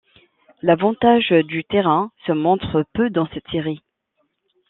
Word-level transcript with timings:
L'avantage 0.63 1.29
du 1.29 1.63
terrain 1.63 2.11
se 2.25 2.31
montre 2.31 2.83
peu 2.93 3.11
dans 3.11 3.27
cette 3.27 3.47
série. 3.51 3.83